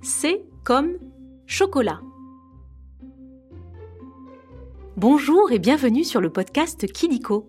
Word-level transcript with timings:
C 0.00 0.44
comme 0.62 0.92
chocolat. 1.46 2.00
Bonjour 4.96 5.50
et 5.50 5.58
bienvenue 5.58 6.04
sur 6.04 6.20
le 6.20 6.30
podcast 6.30 6.86
Kidiko. 6.92 7.48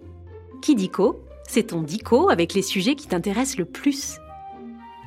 Kidiko, 0.59 1.19
c'est 1.47 1.67
ton 1.67 1.83
dico 1.83 2.29
avec 2.29 2.55
les 2.55 2.63
sujets 2.63 2.95
qui 2.95 3.07
t'intéressent 3.07 3.59
le 3.59 3.65
plus. 3.65 4.17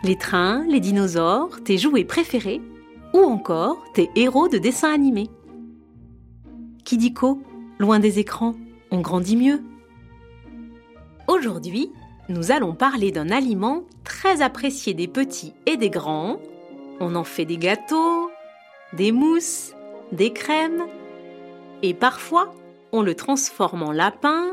Les 0.04 0.16
trains, 0.16 0.64
les 0.68 0.78
dinosaures, 0.78 1.62
tes 1.64 1.78
jouets 1.78 2.04
préférés 2.04 2.60
ou 3.12 3.18
encore 3.18 3.82
tes 3.92 4.08
héros 4.14 4.48
de 4.48 4.58
dessins 4.58 4.92
animés. 4.92 5.28
Kidiko, 6.84 7.42
loin 7.80 7.98
des 7.98 8.20
écrans, 8.20 8.54
on 8.92 9.00
grandit 9.00 9.36
mieux. 9.36 9.62
Aujourd'hui, 11.26 11.90
nous 12.28 12.52
allons 12.52 12.74
parler 12.74 13.10
d'un 13.10 13.30
aliment 13.30 13.82
très 14.04 14.42
apprécié 14.42 14.94
des 14.94 15.08
petits 15.08 15.54
et 15.66 15.76
des 15.76 15.90
grands. 15.90 16.38
On 17.04 17.16
en 17.16 17.24
fait 17.24 17.44
des 17.44 17.58
gâteaux, 17.58 18.30
des 18.92 19.10
mousses, 19.10 19.74
des 20.12 20.32
crèmes. 20.32 20.86
Et 21.82 21.94
parfois, 21.94 22.54
on 22.92 23.02
le 23.02 23.16
transforme 23.16 23.82
en 23.82 23.90
lapin, 23.90 24.52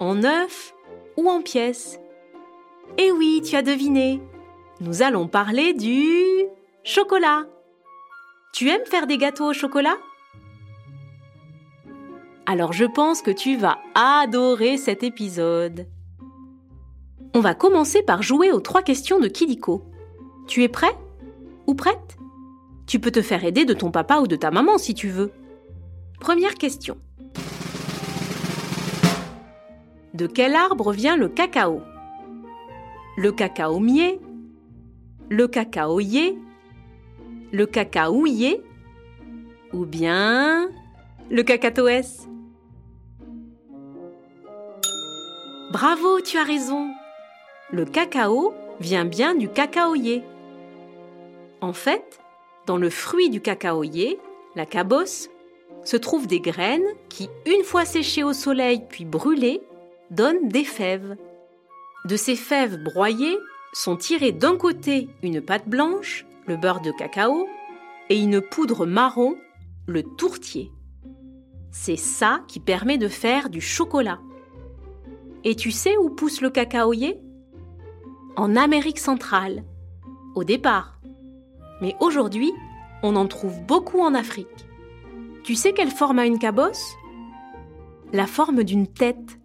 en 0.00 0.24
œuf 0.24 0.74
ou 1.18 1.28
en 1.28 1.42
pièces. 1.42 2.00
Et 2.96 3.12
oui, 3.12 3.42
tu 3.44 3.56
as 3.56 3.62
deviné. 3.62 4.22
Nous 4.80 5.02
allons 5.02 5.28
parler 5.28 5.74
du 5.74 6.14
chocolat. 6.82 7.44
Tu 8.54 8.70
aimes 8.70 8.86
faire 8.86 9.06
des 9.06 9.18
gâteaux 9.18 9.50
au 9.50 9.52
chocolat? 9.52 9.98
Alors 12.46 12.72
je 12.72 12.86
pense 12.86 13.20
que 13.20 13.30
tu 13.30 13.56
vas 13.56 13.76
adorer 13.94 14.78
cet 14.78 15.02
épisode. 15.02 15.86
On 17.34 17.40
va 17.40 17.54
commencer 17.54 18.00
par 18.02 18.22
jouer 18.22 18.50
aux 18.50 18.60
trois 18.60 18.82
questions 18.82 19.20
de 19.20 19.28
Kidiko. 19.28 19.84
Tu 20.46 20.62
es 20.62 20.68
prêt? 20.68 20.96
Ou 21.66 21.74
prête 21.74 22.16
Tu 22.86 22.98
peux 22.98 23.10
te 23.10 23.22
faire 23.22 23.44
aider 23.44 23.64
de 23.64 23.74
ton 23.74 23.90
papa 23.90 24.18
ou 24.18 24.26
de 24.26 24.36
ta 24.36 24.50
maman 24.50 24.78
si 24.78 24.94
tu 24.94 25.08
veux. 25.08 25.32
Première 26.20 26.54
question. 26.54 26.98
De 30.14 30.26
quel 30.26 30.54
arbre 30.54 30.92
vient 30.92 31.16
le 31.16 31.28
cacao? 31.28 31.80
Le 33.16 33.32
cacaomier 33.32 34.20
Le 35.28 35.48
cacaoyer 35.48 36.38
Le 37.52 37.66
cacaouiller 37.66 38.62
Ou 39.72 39.86
bien 39.86 40.68
le 41.30 41.42
cacatoès 41.42 42.28
Bravo, 45.70 46.20
tu 46.20 46.36
as 46.36 46.44
raison 46.44 46.90
le 47.74 47.86
cacao 47.86 48.52
vient 48.80 49.06
bien 49.06 49.34
du 49.34 49.48
cacaoyer. 49.48 50.22
En 51.62 51.72
fait, 51.72 52.18
dans 52.66 52.76
le 52.76 52.90
fruit 52.90 53.30
du 53.30 53.40
cacaoyer, 53.40 54.18
la 54.56 54.66
cabosse, 54.66 55.30
se 55.84 55.96
trouvent 55.96 56.26
des 56.26 56.40
graines 56.40 56.86
qui, 57.08 57.28
une 57.46 57.62
fois 57.62 57.84
séchées 57.84 58.24
au 58.24 58.32
soleil 58.32 58.82
puis 58.88 59.04
brûlées, 59.04 59.62
donnent 60.10 60.48
des 60.48 60.64
fèves. 60.64 61.16
De 62.04 62.16
ces 62.16 62.34
fèves 62.34 62.82
broyées 62.82 63.38
sont 63.72 63.96
tirées 63.96 64.32
d'un 64.32 64.56
côté 64.56 65.08
une 65.22 65.40
pâte 65.40 65.68
blanche, 65.68 66.26
le 66.46 66.56
beurre 66.56 66.80
de 66.80 66.90
cacao, 66.90 67.46
et 68.10 68.18
une 68.18 68.40
poudre 68.40 68.84
marron, 68.84 69.36
le 69.86 70.02
tourtier. 70.02 70.72
C'est 71.70 71.96
ça 71.96 72.40
qui 72.48 72.58
permet 72.58 72.98
de 72.98 73.08
faire 73.08 73.48
du 73.48 73.60
chocolat. 73.60 74.18
Et 75.44 75.54
tu 75.54 75.70
sais 75.70 75.96
où 75.96 76.10
pousse 76.10 76.40
le 76.40 76.50
cacaoyer? 76.50 77.20
En 78.34 78.56
Amérique 78.56 78.98
centrale, 78.98 79.62
au 80.34 80.42
départ. 80.42 80.98
Mais 81.82 81.96
aujourd'hui, 81.98 82.52
on 83.02 83.16
en 83.16 83.26
trouve 83.26 83.60
beaucoup 83.60 83.98
en 83.98 84.14
Afrique. 84.14 84.46
Tu 85.42 85.56
sais 85.56 85.72
quelle 85.72 85.90
forme 85.90 86.20
a 86.20 86.26
une 86.26 86.38
cabosse? 86.38 86.94
La 88.12 88.28
forme 88.28 88.62
d'une 88.62 88.86
tête. 88.86 89.40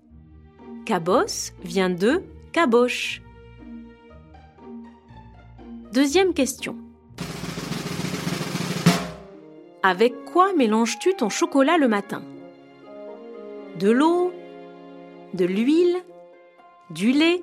Cabosse 0.86 1.54
vient 1.64 1.90
de 1.90 2.24
caboche. 2.52 3.24
Deuxième 5.94 6.36
question. 6.36 6.76
Avec 9.82 10.14
quoi 10.26 10.54
mélanges-tu 10.54 11.16
ton 11.16 11.30
chocolat 11.30 11.80
le 11.80 11.88
matin? 11.88 12.22
De 13.80 13.90
l'eau 13.90 14.32
De 15.34 15.46
l'huile 15.46 15.98
Du 16.92 17.14
lait 17.14 17.42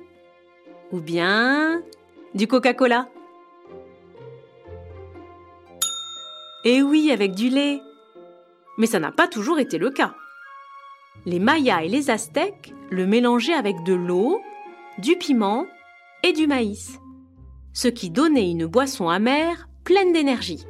ou 0.93 1.01
bien 1.01 1.83
du 2.35 2.47
Coca-Cola? 2.47 3.09
Eh 6.67 6.81
oui, 6.81 7.11
avec 7.13 7.35
du 7.35 7.51
lait. 7.51 7.83
Mais 8.79 8.87
ça 8.87 8.99
n'a 8.99 9.13
pas 9.13 9.29
toujours 9.29 9.59
été 9.59 9.77
le 9.77 9.91
cas. 9.91 10.15
Les 11.27 11.39
Mayas 11.39 11.83
et 11.83 11.89
les 11.89 12.11
Aztèques 12.11 12.75
le 12.91 13.07
mélangeaient 13.07 13.53
avec 13.53 13.83
de 13.85 13.93
l'eau, 13.93 14.41
du 14.99 15.17
piment 15.17 15.67
et 16.23 16.33
du 16.33 16.47
maïs, 16.47 16.99
ce 17.75 17.89
qui 17.89 18.09
donnait 18.09 18.51
une 18.51 18.67
boisson 18.67 19.11
amère 19.11 19.69
pleine 19.85 20.13
d'énergie. 20.13 20.65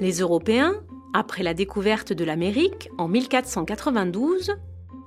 Les 0.00 0.20
Européens, 0.20 0.74
après 1.14 1.42
la 1.42 1.54
découverte 1.54 2.12
de 2.12 2.24
l'Amérique 2.24 2.90
en 2.98 3.08
1492, 3.08 4.54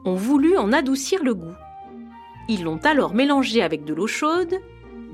ont 0.06 0.16
voulu 0.16 0.58
en 0.58 0.74
adoucir 0.74 1.24
le 1.24 1.36
goût. 1.36 1.54
Ils 2.50 2.64
l'ont 2.64 2.80
alors 2.84 3.14
mélangé 3.14 3.62
avec 3.62 3.86
de 3.86 3.94
l'eau 3.94 4.08
chaude, 4.08 4.56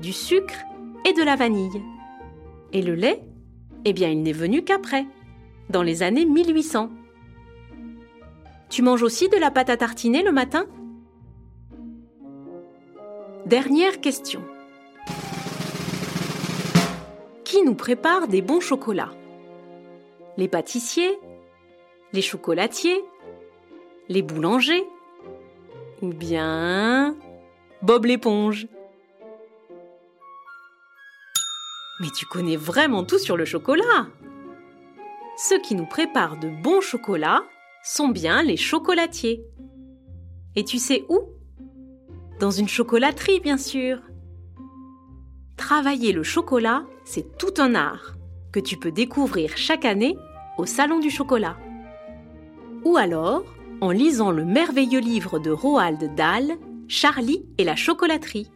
du 0.00 0.14
sucre 0.14 0.64
et 1.04 1.12
de 1.12 1.22
la 1.22 1.36
vanille. 1.36 1.82
Et 2.72 2.80
le 2.80 2.94
lait 2.94 3.27
Eh 3.84 3.92
bien, 3.92 4.08
il 4.08 4.22
n'est 4.22 4.32
venu 4.32 4.62
qu'après, 4.62 5.06
dans 5.70 5.82
les 5.82 6.02
années 6.02 6.26
1800. 6.26 6.90
Tu 8.68 8.82
manges 8.82 9.02
aussi 9.02 9.28
de 9.28 9.36
la 9.36 9.50
pâte 9.50 9.70
à 9.70 9.76
tartiner 9.76 10.22
le 10.22 10.32
matin? 10.32 10.66
Dernière 13.46 14.00
question. 14.00 14.42
Qui 17.44 17.62
nous 17.62 17.74
prépare 17.74 18.28
des 18.28 18.42
bons 18.42 18.60
chocolats? 18.60 19.14
Les 20.36 20.48
pâtissiers 20.48 21.18
Les 22.12 22.20
chocolatiers 22.20 23.02
Les 24.08 24.22
boulangers 24.22 24.84
ou 26.02 26.08
bien 26.08 27.16
Bob 27.82 28.04
l'éponge? 28.04 28.68
Mais 32.00 32.10
tu 32.10 32.26
connais 32.26 32.56
vraiment 32.56 33.04
tout 33.04 33.18
sur 33.18 33.36
le 33.36 33.44
chocolat. 33.44 34.08
Ceux 35.36 35.60
qui 35.60 35.74
nous 35.74 35.86
préparent 35.86 36.38
de 36.38 36.48
bons 36.48 36.80
chocolats 36.80 37.44
sont 37.82 38.08
bien 38.08 38.42
les 38.42 38.56
chocolatiers. 38.56 39.42
Et 40.56 40.64
tu 40.64 40.78
sais 40.78 41.04
où? 41.08 41.20
Dans 42.40 42.50
une 42.50 42.68
chocolaterie, 42.68 43.40
bien 43.40 43.58
sûr. 43.58 43.98
Travailler 45.56 46.12
le 46.12 46.22
chocolat, 46.22 46.84
c'est 47.04 47.36
tout 47.36 47.54
un 47.58 47.74
art 47.74 48.14
que 48.52 48.60
tu 48.60 48.76
peux 48.76 48.92
découvrir 48.92 49.56
chaque 49.56 49.84
année 49.84 50.16
au 50.56 50.66
Salon 50.66 51.00
du 51.00 51.10
chocolat. 51.10 51.56
Ou 52.84 52.96
alors, 52.96 53.44
en 53.80 53.90
lisant 53.90 54.30
le 54.30 54.44
merveilleux 54.44 55.00
livre 55.00 55.38
de 55.38 55.50
Roald 55.50 56.14
Dahl, 56.14 56.56
Charlie 56.88 57.44
et 57.58 57.64
la 57.64 57.76
chocolaterie. 57.76 58.50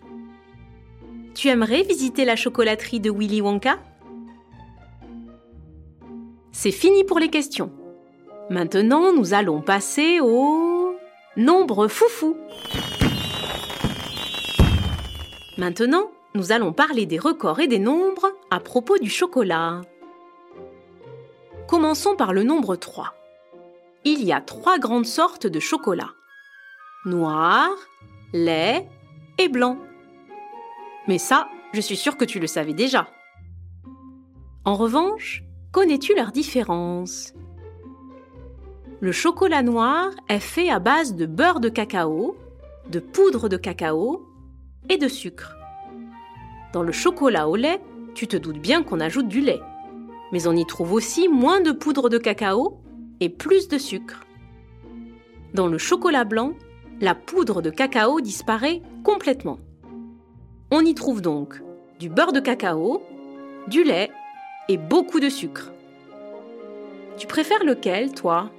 Tu 1.35 1.49
aimerais 1.49 1.83
visiter 1.83 2.25
la 2.25 2.37
chocolaterie 2.37 3.01
de 3.01 3.11
Willy 3.11 3.41
Wonka? 3.41 3.79
C'est 6.53 6.71
fini 6.71 7.05
pour 7.05 7.19
les 7.19 7.29
questions. 7.29 7.73
Maintenant, 8.51 9.13
nous 9.13 9.35
allons 9.35 9.63
passer 9.63 10.21
au 10.21 10.95
nombre 11.37 11.89
foufou. 11.89 12.37
Maintenant, 15.57 16.11
nous 16.35 16.53
allons 16.53 16.73
parler 16.73 17.07
des 17.07 17.19
records 17.19 17.61
et 17.61 17.69
des 17.69 17.79
nombres 17.79 18.33
à 18.51 18.61
propos 18.61 18.99
du 18.99 19.11
chocolat. 19.11 19.81
Commençons 21.67 22.17
par 22.17 22.33
le 22.33 22.43
nombre 22.43 22.77
3 22.77 23.15
il 24.05 24.25
y 24.25 24.33
a 24.33 24.41
trois 24.41 24.79
grandes 24.79 25.07
sortes 25.07 25.47
de 25.47 25.61
chocolat. 25.61 26.11
Noir, 27.05 27.71
lait 28.33 28.89
et 29.39 29.49
blanc. 29.49 29.79
Mais 31.09 31.19
ça, 31.19 31.49
je 31.73 31.81
suis 31.81 31.97
sûre 31.97 32.17
que 32.17 32.25
tu 32.25 32.39
le 32.39 32.47
savais 32.47 32.75
déjà. 32.75 33.09
En 34.65 34.75
revanche, 34.75 35.43
connais-tu 35.73 36.15
leurs 36.15 36.33
différences? 36.33 37.35
Le 39.01 39.11
chocolat 39.11 39.63
noir 39.63 40.11
est 40.29 40.39
fait 40.39 40.71
à 40.71 40.79
base 40.79 41.17
de 41.17 41.27
beurre 41.27 41.59
de 41.59 41.69
cacao, 41.69 42.37
de 42.89 43.01
poudre 43.01 43.49
de 43.49 43.57
cacao 43.57 44.25
et 44.89 44.97
de 44.97 45.09
sucre. 45.09 45.57
Dans 46.73 46.85
le 46.85 46.93
chocolat 46.93 47.49
au 47.49 47.57
lait, 47.57 47.81
tu 48.15 48.29
te 48.29 48.37
doutes 48.37 48.61
bien 48.61 48.85
qu'on 48.85 49.01
ajoute 49.01 49.27
du 49.27 49.41
lait. 49.41 49.61
Mais 50.31 50.47
on 50.47 50.55
y 50.55 50.65
trouve 50.65 50.93
aussi 50.93 51.29
moins 51.29 51.61
de 51.61 51.73
poudre 51.73 52.09
de 52.09 52.19
cacao 52.19 52.81
et 53.19 53.29
plus 53.29 53.67
de 53.67 53.79
sucre. 53.79 54.25
Dans 55.53 55.67
le 55.67 55.79
chocolat 55.79 56.25
blanc, 56.25 56.53
la 57.01 57.15
poudre 57.15 57.61
de 57.61 57.71
cacao 57.71 58.21
disparaît 58.21 58.83
complètement. 59.03 59.59
On 60.75 60.87
y 60.87 60.95
trouve 60.95 61.21
donc 61.21 61.61
du 62.01 62.09
beurre 62.09 62.33
de 62.33 62.41
cacao, 62.41 63.03
du 63.67 63.85
lait 63.85 64.11
et 64.71 64.79
beaucoup 64.79 65.21
de 65.21 65.29
sucre. 65.29 65.71
Tu 67.19 67.27
préfères 67.27 67.63
lequel, 67.63 68.15
toi? 68.15 68.51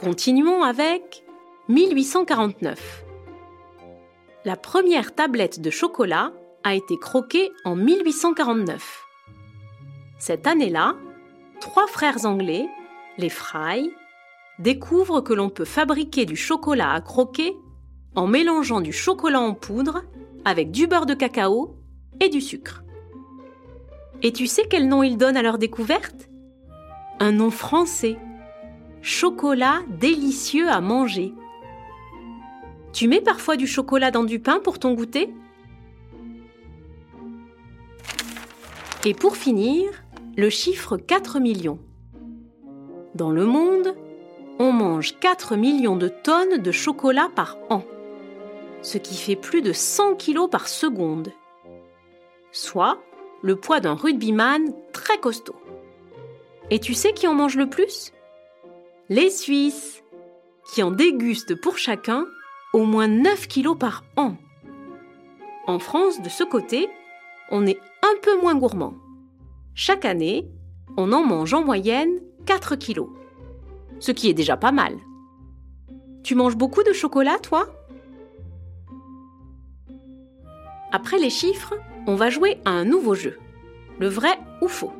Continuons 0.00 0.62
avec 0.62 1.24
1849. 1.68 3.04
La 4.46 4.56
première 4.56 5.14
tablette 5.14 5.60
de 5.60 5.68
chocolat 5.68 6.32
a 6.64 6.74
été 6.74 6.98
croquée 6.98 7.52
en 7.66 7.76
1849. 7.76 9.04
Cette 10.18 10.46
année-là, 10.46 10.96
trois 11.60 11.86
frères 11.86 12.24
anglais, 12.24 12.66
les 13.18 13.28
Fry, 13.28 13.92
découvrent 14.58 15.20
que 15.20 15.34
l'on 15.34 15.50
peut 15.50 15.66
fabriquer 15.66 16.24
du 16.24 16.34
chocolat 16.34 16.92
à 16.92 17.02
croquer 17.02 17.54
en 18.16 18.26
mélangeant 18.26 18.80
du 18.80 18.92
chocolat 18.92 19.40
en 19.40 19.54
poudre 19.54 20.02
avec 20.44 20.70
du 20.70 20.86
beurre 20.86 21.06
de 21.06 21.14
cacao 21.14 21.76
et 22.20 22.28
du 22.28 22.40
sucre. 22.40 22.82
Et 24.22 24.32
tu 24.32 24.46
sais 24.46 24.66
quel 24.68 24.88
nom 24.88 25.02
ils 25.02 25.18
donnent 25.18 25.36
à 25.36 25.42
leur 25.42 25.58
découverte? 25.58 26.28
Un 27.20 27.32
nom 27.32 27.50
français. 27.50 28.16
Chocolat 29.02 29.80
délicieux 30.00 30.68
à 30.68 30.80
manger. 30.80 31.34
Tu 32.92 33.08
mets 33.08 33.20
parfois 33.20 33.56
du 33.56 33.66
chocolat 33.66 34.10
dans 34.10 34.24
du 34.24 34.38
pain 34.38 34.58
pour 34.58 34.78
ton 34.78 34.94
goûter? 34.94 35.32
Et 39.04 39.12
pour 39.14 39.36
finir, 39.36 39.90
le 40.36 40.48
chiffre 40.48 40.96
4 40.96 41.38
millions. 41.38 41.78
Dans 43.14 43.30
le 43.30 43.44
monde, 43.44 43.94
on 44.58 44.72
mange 44.72 45.18
4 45.20 45.56
millions 45.56 45.96
de 45.96 46.08
tonnes 46.08 46.58
de 46.58 46.72
chocolat 46.72 47.28
par 47.34 47.58
an, 47.68 47.84
ce 48.86 48.98
qui 48.98 49.16
fait 49.16 49.34
plus 49.34 49.62
de 49.62 49.72
100 49.72 50.14
kilos 50.14 50.48
par 50.48 50.68
seconde, 50.68 51.32
soit 52.52 53.00
le 53.42 53.56
poids 53.56 53.80
d'un 53.80 53.94
rugbyman 53.94 54.72
très 54.92 55.18
costaud. 55.18 55.56
Et 56.70 56.78
tu 56.78 56.94
sais 56.94 57.12
qui 57.12 57.26
en 57.26 57.34
mange 57.34 57.56
le 57.56 57.68
plus? 57.68 58.12
Les 59.08 59.28
Suisses, 59.28 60.04
qui 60.72 60.84
en 60.84 60.92
dégustent 60.92 61.60
pour 61.60 61.78
chacun 61.78 62.26
au 62.72 62.84
moins 62.84 63.08
9 63.08 63.48
kilos 63.48 63.76
par 63.76 64.04
an. 64.16 64.36
En 65.66 65.80
France, 65.80 66.22
de 66.22 66.28
ce 66.28 66.44
côté, 66.44 66.88
on 67.50 67.66
est 67.66 67.80
un 68.04 68.14
peu 68.22 68.40
moins 68.40 68.54
gourmand. 68.54 68.94
Chaque 69.74 70.04
année, 70.04 70.48
on 70.96 71.12
en 71.12 71.24
mange 71.24 71.54
en 71.54 71.64
moyenne 71.64 72.20
4 72.46 72.76
kilos, 72.76 73.08
ce 73.98 74.12
qui 74.12 74.28
est 74.28 74.34
déjà 74.34 74.56
pas 74.56 74.70
mal. 74.70 74.96
Tu 76.22 76.36
manges 76.36 76.56
beaucoup 76.56 76.84
de 76.84 76.92
chocolat, 76.92 77.40
toi? 77.40 77.75
Après 80.92 81.18
les 81.18 81.30
chiffres, 81.30 81.74
on 82.06 82.14
va 82.14 82.30
jouer 82.30 82.58
à 82.64 82.70
un 82.70 82.84
nouveau 82.84 83.14
jeu, 83.14 83.38
le 83.98 84.08
vrai 84.08 84.38
ou 84.62 84.68
faux. 84.68 84.92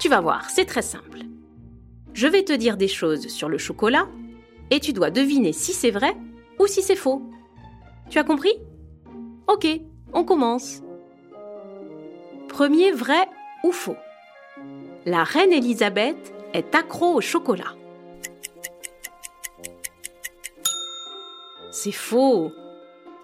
Tu 0.00 0.08
vas 0.08 0.20
voir, 0.20 0.50
c'est 0.50 0.64
très 0.64 0.82
simple. 0.82 1.20
Je 2.12 2.26
vais 2.26 2.44
te 2.44 2.52
dire 2.52 2.76
des 2.76 2.88
choses 2.88 3.28
sur 3.28 3.48
le 3.48 3.58
chocolat 3.58 4.08
et 4.70 4.80
tu 4.80 4.92
dois 4.92 5.10
deviner 5.10 5.52
si 5.52 5.72
c'est 5.72 5.90
vrai 5.90 6.16
ou 6.58 6.66
si 6.66 6.82
c'est 6.82 6.96
faux. 6.96 7.22
Tu 8.08 8.18
as 8.18 8.24
compris? 8.24 8.54
Ok, 9.46 9.66
on 10.12 10.24
commence. 10.24 10.82
Premier 12.48 12.92
vrai 12.92 13.28
ou 13.64 13.72
faux 13.72 13.96
La 15.06 15.24
reine 15.24 15.52
Elisabeth 15.52 16.32
est 16.52 16.74
accro 16.74 17.14
au 17.14 17.20
chocolat. 17.20 17.74
C'est 21.72 21.92
faux. 21.92 22.52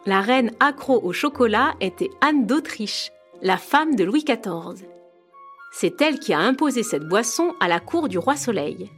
La 0.07 0.23
reine 0.23 0.53
accro 0.61 0.99
au 1.05 1.13
chocolat 1.13 1.75
était 1.81 2.09
Anne 2.23 2.47
d'Autriche, 2.47 3.13
la 3.43 3.59
femme 3.59 3.97
de 3.97 4.05
Louis 4.05 4.25
XIV. 4.25 4.89
C'est 5.73 6.01
elle 6.01 6.19
qui 6.19 6.33
a 6.33 6.39
imposé 6.39 6.83
cette 6.83 7.07
boisson 7.07 7.55
à 7.61 7.69
la 7.69 7.81
cour 7.81 8.09
du 8.09 8.17
roi 8.17 8.35
Soleil. 8.35 8.91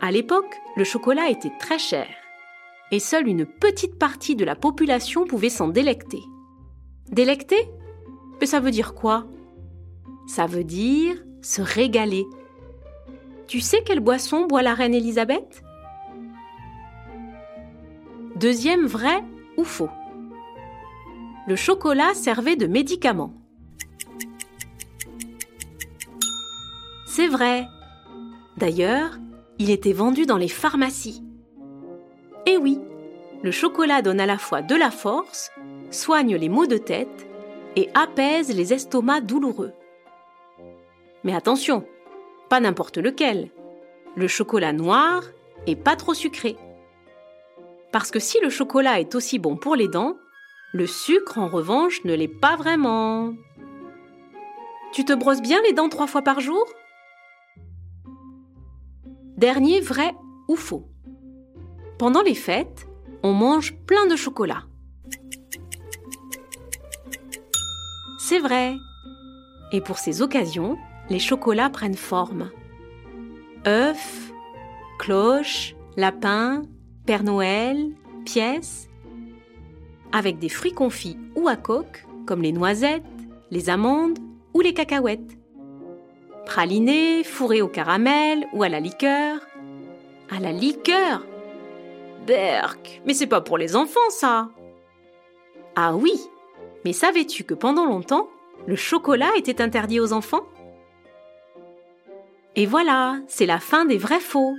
À 0.00 0.10
l'époque, 0.10 0.56
le 0.76 0.84
chocolat 0.84 1.28
était 1.28 1.52
très 1.60 1.78
cher 1.78 2.06
et 2.90 2.98
seule 2.98 3.28
une 3.28 3.44
petite 3.44 3.98
partie 3.98 4.34
de 4.34 4.44
la 4.44 4.56
population 4.56 5.26
pouvait 5.26 5.50
s'en 5.50 5.68
délecter. 5.68 6.22
Délecter? 7.10 7.68
Mais 8.40 8.46
ça 8.46 8.60
veut 8.60 8.70
dire 8.70 8.94
quoi? 8.94 9.26
Ça 10.26 10.46
veut 10.46 10.64
dire 10.64 11.22
se 11.42 11.60
régaler. 11.60 12.24
Tu 13.48 13.60
sais 13.60 13.82
quelle 13.82 14.00
boisson 14.00 14.46
boit 14.46 14.62
la 14.62 14.74
reine 14.74 14.94
Elisabeth 14.94 15.62
Deuxième 18.36 18.86
vrai 18.86 19.22
ou 19.58 19.64
faux? 19.64 19.90
Le 21.46 21.56
chocolat 21.56 22.14
servait 22.14 22.56
de 22.56 22.66
médicament. 22.66 23.34
C'est 27.06 27.28
vrai. 27.28 27.66
D'ailleurs, 28.56 29.18
il 29.58 29.70
était 29.70 29.92
vendu 29.92 30.24
dans 30.24 30.36
les 30.36 30.48
pharmacies. 30.48 31.22
Et 32.46 32.56
oui, 32.56 32.80
le 33.42 33.50
chocolat 33.50 34.02
donne 34.02 34.20
à 34.20 34.26
la 34.26 34.38
fois 34.38 34.62
de 34.62 34.74
la 34.74 34.90
force, 34.90 35.50
soigne 35.90 36.36
les 36.36 36.48
maux 36.48 36.66
de 36.66 36.78
tête 36.78 37.26
et 37.76 37.90
apaise 37.94 38.54
les 38.54 38.72
estomacs 38.72 39.26
douloureux. 39.26 39.72
Mais 41.24 41.34
attention, 41.34 41.84
pas 42.48 42.60
n'importe 42.60 42.98
lequel. 42.98 43.50
Le 44.14 44.28
chocolat 44.28 44.72
noir 44.72 45.22
et 45.66 45.76
pas 45.76 45.96
trop 45.96 46.14
sucré. 46.14 46.56
Parce 47.92 48.10
que 48.10 48.18
si 48.18 48.38
le 48.40 48.50
chocolat 48.50 49.00
est 49.00 49.14
aussi 49.14 49.38
bon 49.38 49.56
pour 49.56 49.76
les 49.76 49.88
dents, 49.88 50.16
le 50.72 50.86
sucre, 50.86 51.38
en 51.38 51.48
revanche, 51.48 52.02
ne 52.04 52.14
l'est 52.14 52.28
pas 52.28 52.56
vraiment. 52.56 53.34
Tu 54.92 55.04
te 55.04 55.12
brosses 55.12 55.42
bien 55.42 55.60
les 55.62 55.72
dents 55.72 55.88
trois 55.88 56.06
fois 56.06 56.22
par 56.22 56.40
jour? 56.40 56.66
Dernier 59.36 59.80
vrai 59.80 60.14
ou 60.48 60.56
faux. 60.56 60.88
Pendant 61.98 62.22
les 62.22 62.34
fêtes, 62.34 62.88
on 63.22 63.32
mange 63.32 63.76
plein 63.86 64.06
de 64.06 64.16
chocolat. 64.16 64.64
C'est 68.18 68.38
vrai. 68.38 68.76
Et 69.72 69.80
pour 69.80 69.98
ces 69.98 70.22
occasions, 70.22 70.78
les 71.10 71.18
chocolats 71.18 71.70
prennent 71.70 71.94
forme. 71.94 72.50
œufs, 73.66 74.32
cloches, 74.98 75.74
lapins, 75.96 76.62
Père 77.04 77.24
Noël, 77.24 77.94
pièces 78.24 78.88
avec 80.12 80.38
des 80.38 80.48
fruits 80.48 80.72
confits 80.72 81.18
ou 81.34 81.48
à 81.48 81.56
coque, 81.56 82.04
comme 82.26 82.42
les 82.42 82.52
noisettes, 82.52 83.02
les 83.50 83.70
amandes 83.70 84.18
ou 84.54 84.60
les 84.60 84.74
cacahuètes. 84.74 85.38
Pralinés, 86.46 87.24
fourrés 87.24 87.62
au 87.62 87.68
caramel 87.68 88.46
ou 88.52 88.62
à 88.62 88.68
la 88.68 88.80
liqueur. 88.80 89.40
À 90.30 90.40
la 90.40 90.52
liqueur? 90.52 91.24
Berk, 92.26 93.02
mais 93.06 93.14
c'est 93.14 93.26
pas 93.26 93.40
pour 93.40 93.58
les 93.58 93.74
enfants 93.74 94.00
ça 94.10 94.50
Ah 95.74 95.94
oui, 95.96 96.12
mais 96.84 96.92
savais-tu 96.92 97.44
que 97.44 97.54
pendant 97.54 97.86
longtemps, 97.86 98.28
le 98.66 98.76
chocolat 98.76 99.30
était 99.36 99.60
interdit 99.60 100.00
aux 100.00 100.12
enfants? 100.12 100.44
Et 102.54 102.66
voilà, 102.66 103.18
c'est 103.28 103.46
la 103.46 103.58
fin 103.58 103.84
des 103.84 103.98
vrais 103.98 104.20
faux. 104.20 104.54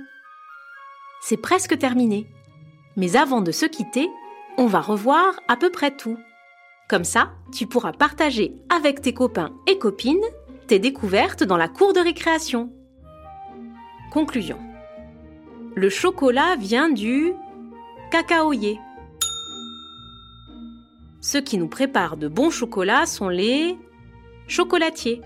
C'est 1.22 1.36
presque 1.36 1.78
terminé. 1.78 2.26
Mais 2.96 3.16
avant 3.16 3.40
de 3.40 3.52
se 3.52 3.66
quitter, 3.66 4.10
on 4.56 4.66
va 4.66 4.80
revoir 4.80 5.34
à 5.48 5.56
peu 5.56 5.70
près 5.70 5.90
tout. 5.90 6.18
Comme 6.88 7.04
ça, 7.04 7.32
tu 7.52 7.66
pourras 7.66 7.92
partager 7.92 8.54
avec 8.68 9.00
tes 9.00 9.14
copains 9.14 9.52
et 9.66 9.78
copines 9.78 10.24
tes 10.66 10.78
découvertes 10.78 11.44
dans 11.44 11.56
la 11.56 11.68
cour 11.68 11.92
de 11.92 12.00
récréation. 12.00 12.72
Conclusion. 14.10 14.58
Le 15.74 15.88
chocolat 15.90 16.56
vient 16.56 16.88
du 16.88 17.32
cacaoyer. 18.10 18.78
Ceux 21.20 21.40
qui 21.40 21.58
nous 21.58 21.68
préparent 21.68 22.16
de 22.16 22.28
bons 22.28 22.50
chocolats 22.50 23.06
sont 23.06 23.28
les 23.28 23.76
chocolatiers. 24.46 25.20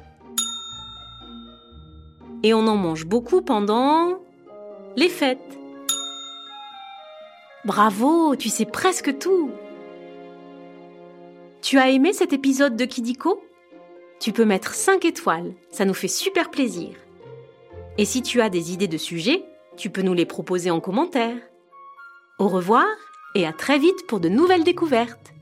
Et 2.43 2.55
on 2.55 2.67
en 2.67 2.77
mange 2.77 3.05
beaucoup 3.05 3.43
pendant 3.43 4.21
les 4.97 5.09
fêtes. 5.09 5.59
Bravo, 7.65 8.37
tu 8.37 8.49
sais 8.49 8.65
presque 8.65 9.19
tout. 9.19 9.50
Tu 11.61 11.79
as 11.79 11.91
aimé 11.91 12.12
cet 12.12 12.33
épisode 12.33 12.77
de 12.77 12.85
Kidiko? 12.85 13.43
Tu 14.21 14.33
peux 14.33 14.45
mettre 14.45 14.75
5 14.75 15.05
étoiles, 15.05 15.55
ça 15.71 15.85
nous 15.85 15.95
fait 15.95 16.09
super 16.09 16.50
plaisir. 16.50 16.91
Et 17.99 18.05
si 18.05 18.23
tu 18.23 18.41
as 18.41 18.49
des 18.49 18.73
idées 18.73 18.88
de 18.88 18.97
sujets, 18.97 19.45
tu 19.77 19.91
peux 19.91 20.03
nous 20.03 20.15
les 20.15 20.25
proposer 20.25 20.71
en 20.71 20.81
commentaire. 20.81 21.37
Au 22.38 22.49
revoir 22.49 22.87
et 23.35 23.45
à 23.45 23.53
très 23.53 23.79
vite 23.79 24.07
pour 24.07 24.21
de 24.21 24.29
nouvelles 24.29 24.65
découvertes. 24.65 25.33